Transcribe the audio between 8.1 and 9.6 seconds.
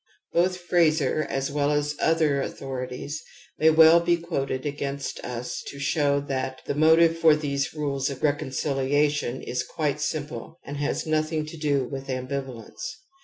reconciliation